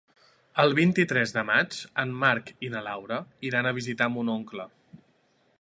[0.61, 4.71] El vint-i-tres de maig en Marc i na Laura iran a visitar mon oncle.